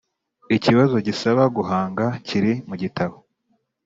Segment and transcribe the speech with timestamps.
[0.55, 3.15] ikibazo gisaba guhanga kiri mu gitabo